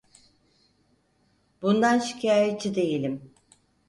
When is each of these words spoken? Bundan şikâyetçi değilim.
Bundan 1.61 1.99
şikâyetçi 1.99 2.73
değilim. 2.75 3.33